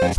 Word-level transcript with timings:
Hey, 0.00 0.10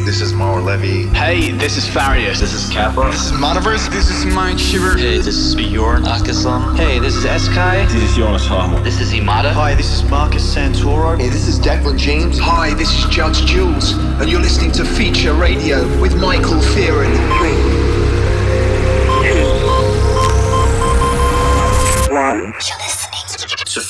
this 0.00 0.22
is 0.22 0.32
Mauro 0.32 0.62
Levy. 0.62 1.08
Hey, 1.08 1.50
this 1.50 1.76
is 1.76 1.86
Farius. 1.86 2.40
This 2.40 2.54
is 2.54 2.70
Kappa. 2.70 3.10
This 3.10 3.26
is 3.26 3.32
Monoverse. 3.32 3.90
This 3.90 4.08
is 4.08 4.24
Mind 4.24 4.58
Shiver. 4.58 4.96
Hey, 4.96 5.18
this 5.18 5.26
is 5.26 5.54
Bjorn 5.54 6.04
Akesson. 6.04 6.74
Hey, 6.78 6.98
this 6.98 7.14
is 7.14 7.26
Eskai. 7.26 7.86
This 7.92 8.02
is 8.02 8.16
Jonas 8.16 8.46
Harmon. 8.46 8.82
This 8.82 8.98
is 8.98 9.12
Imada. 9.12 9.50
Hi, 9.52 9.74
this 9.74 9.92
is 9.92 10.02
Marcus 10.08 10.42
Santoro. 10.54 11.18
Hey, 11.20 11.28
this 11.28 11.46
is 11.46 11.60
Declan 11.60 11.98
James. 11.98 12.38
Hi, 12.38 12.72
this 12.72 12.88
is 12.98 13.04
Judge 13.14 13.44
Jules, 13.44 13.92
and 13.92 14.30
you're 14.30 14.40
listening 14.40 14.72
to 14.72 14.86
Feature 14.86 15.34
Radio 15.34 15.86
with 16.00 16.16
Michael 16.16 16.62
Fearon. 16.72 17.81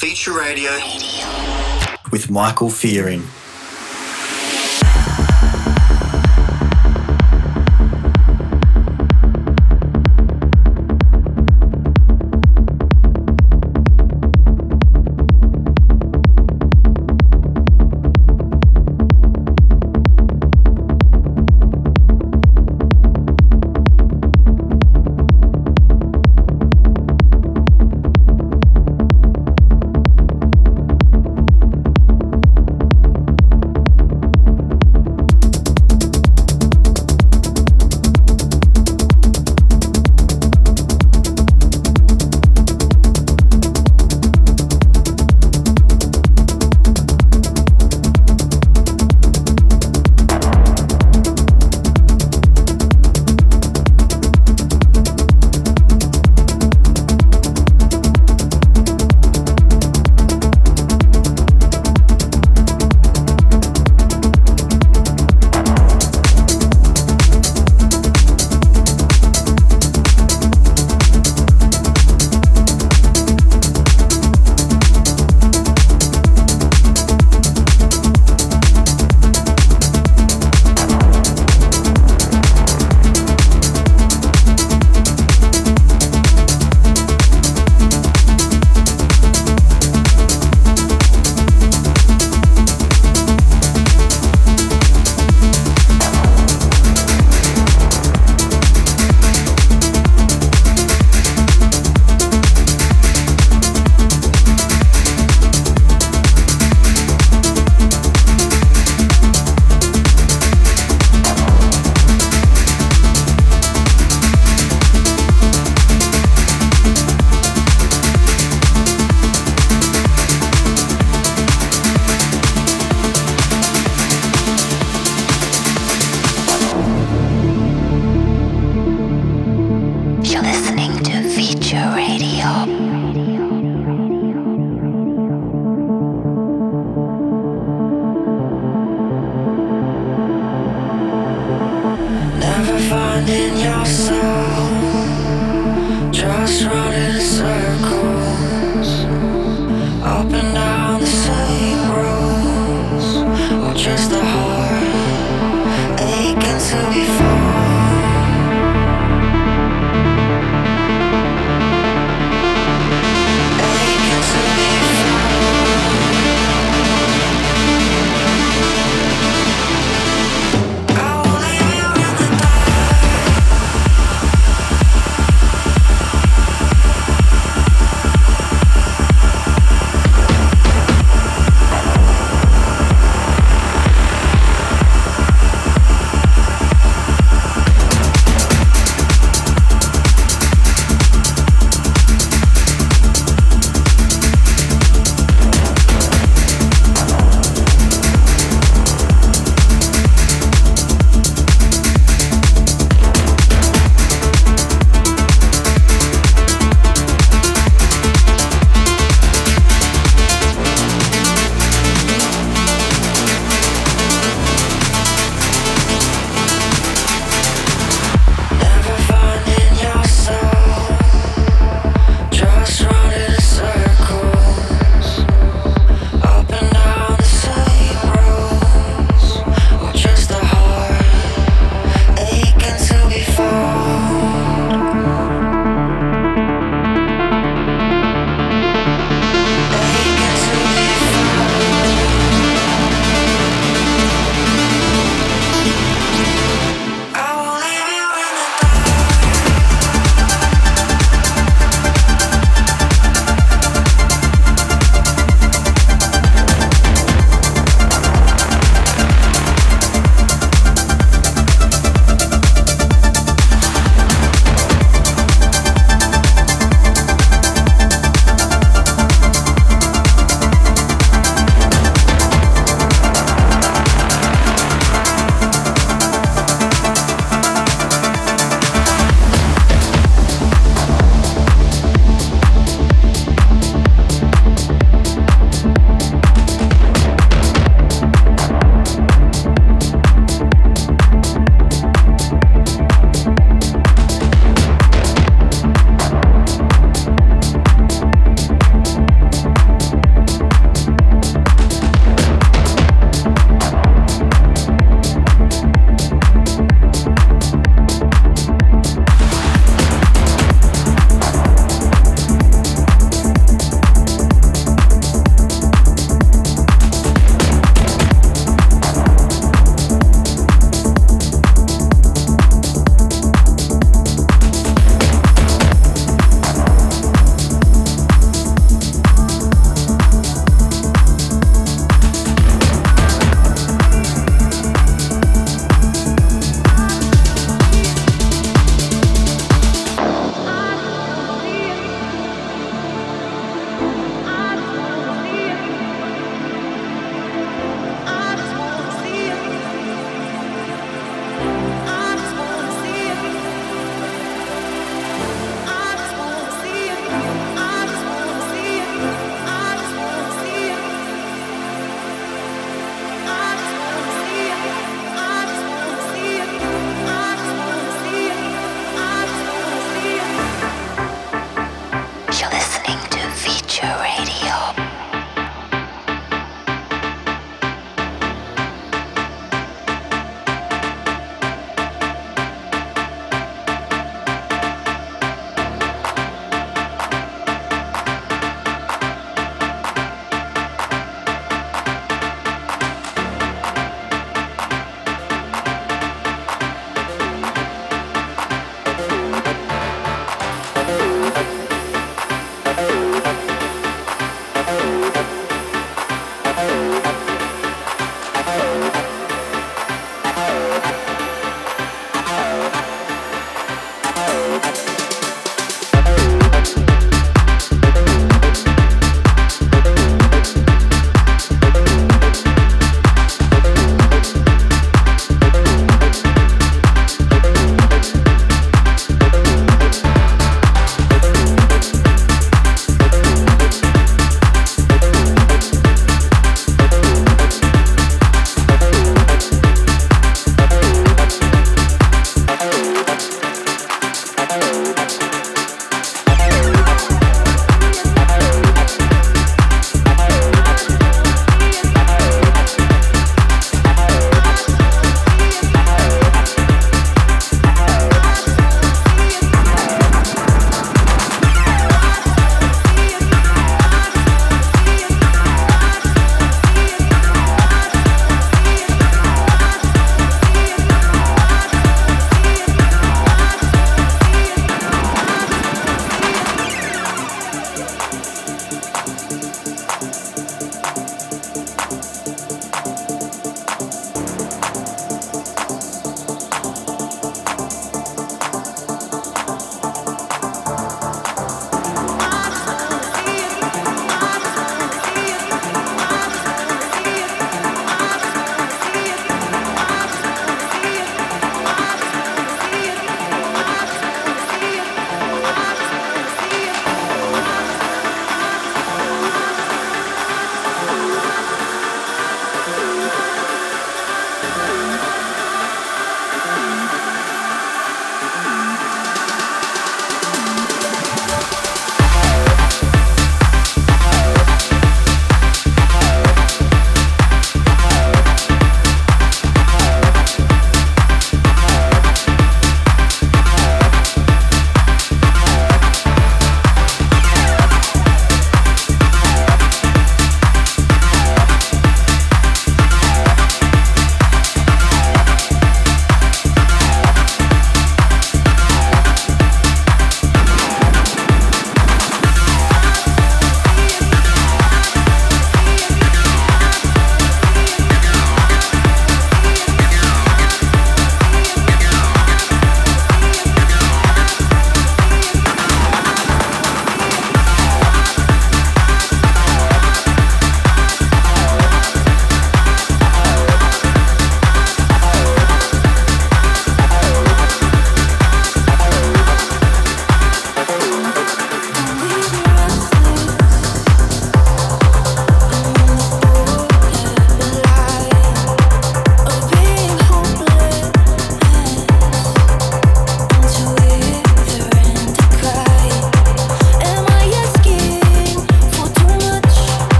Feature 0.00 0.32
Radio 0.32 0.70
with 2.10 2.30
Michael 2.30 2.70
Fearon. 2.70 3.20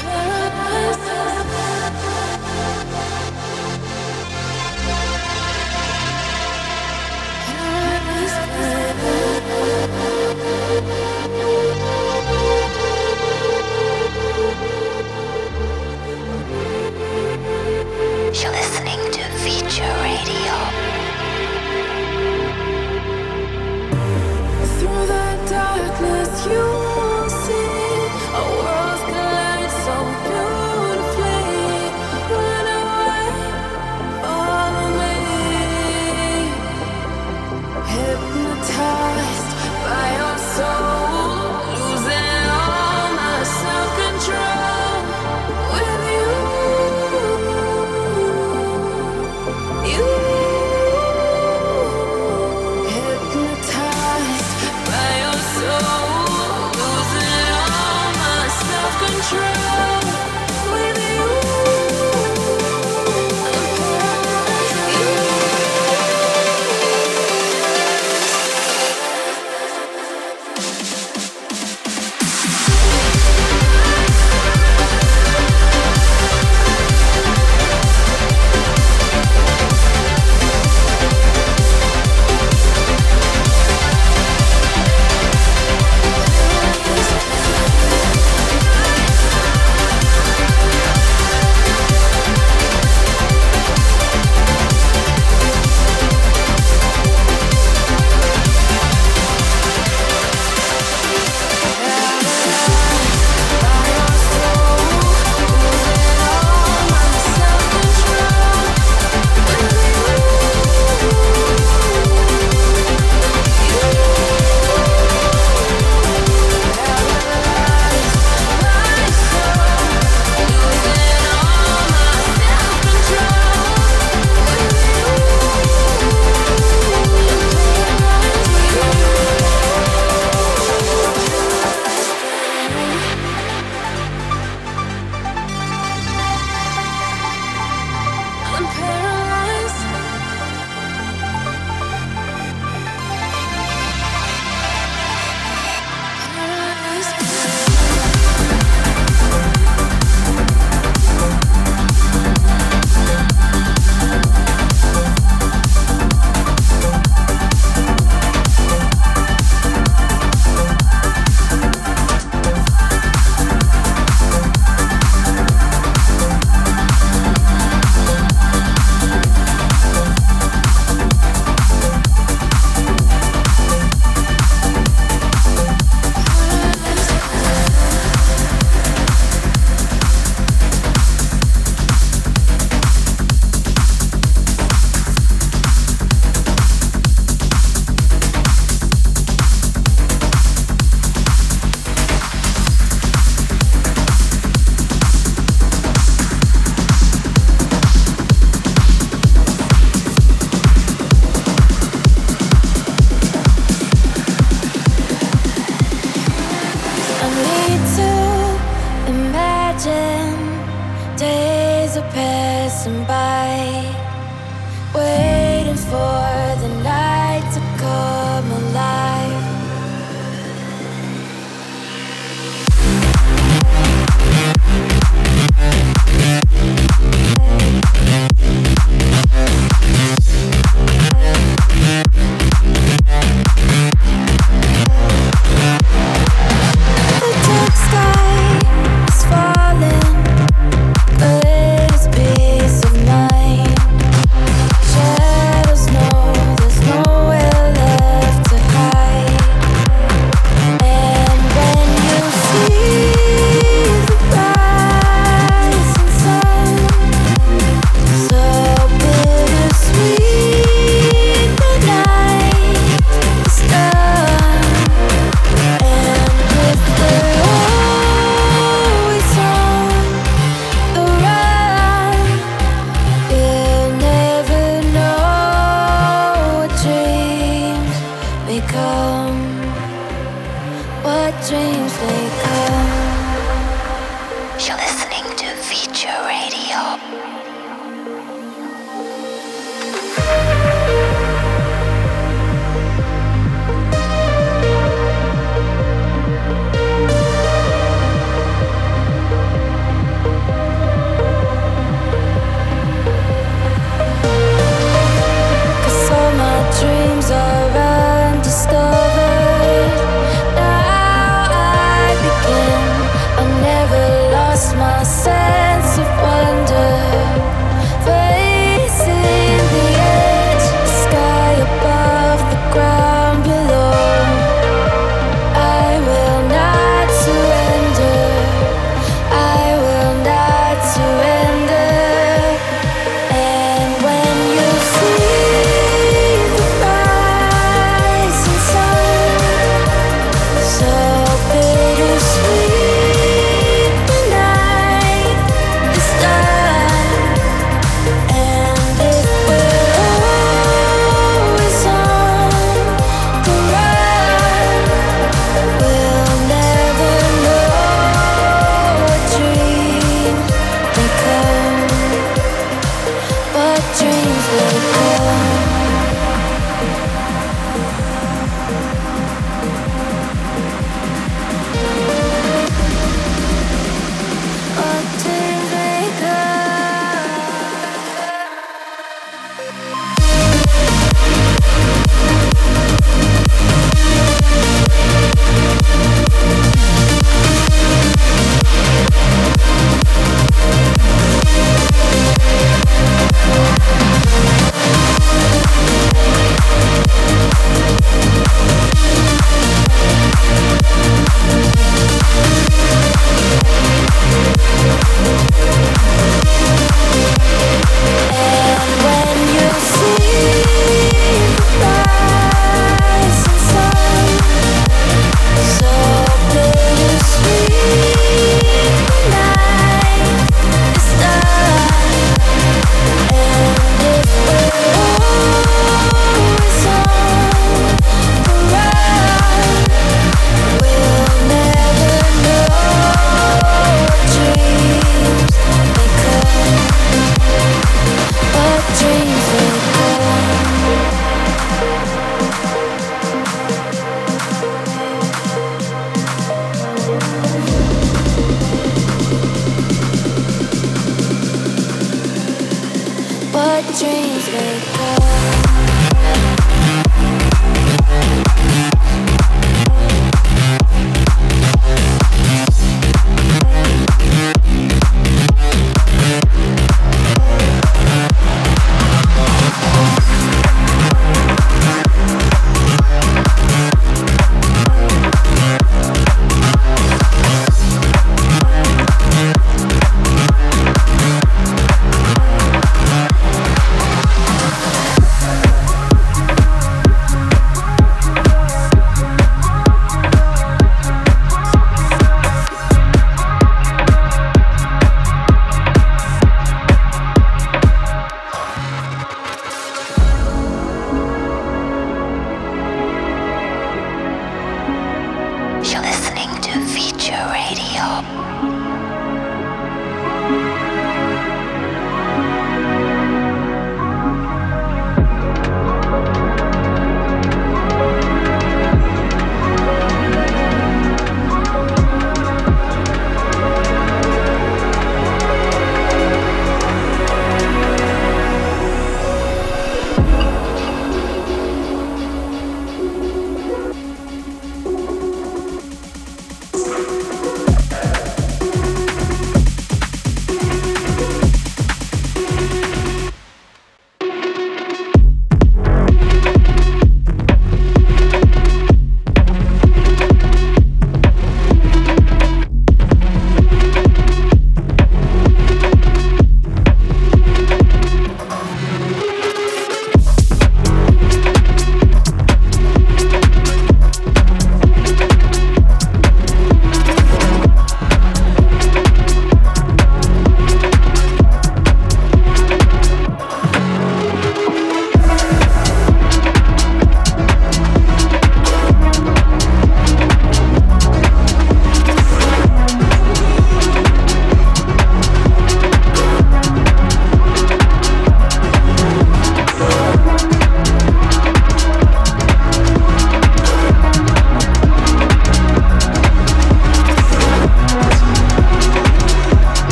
Forever. 0.00 0.29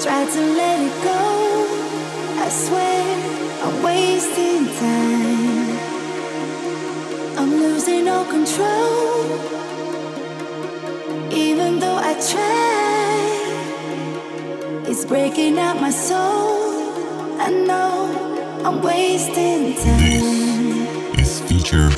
try 0.00 0.24
to 0.24 0.40
let 0.40 0.80
it 0.80 1.02
go. 1.04 1.20
I 2.44 2.48
swear 2.48 3.02
I'm 3.64 3.82
wasting 3.82 4.66
time. 4.78 5.78
I'm 7.38 7.50
losing 7.60 8.08
all 8.08 8.24
control. 8.24 9.60
Even 11.32 11.78
though 11.80 11.96
I 11.96 12.14
try, 12.32 13.12
it's 14.90 15.04
breaking 15.04 15.58
out 15.58 15.80
my 15.80 15.90
soul. 15.90 16.72
I 17.40 17.50
know 17.50 18.62
I'm 18.64 18.80
wasting 18.82 19.74
time. 19.74 21.16
This 21.16 21.40
is 21.40 21.40
feature. 21.48 21.90